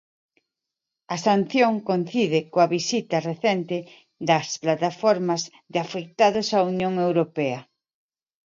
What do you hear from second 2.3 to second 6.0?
coa visita recente das plataformas de